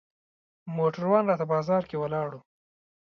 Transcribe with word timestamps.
موټروان 0.75 1.23
راته 1.29 1.45
بازار 1.53 1.83
کې 1.89 1.97
ولاړ 1.99 2.29
و. 2.33 2.41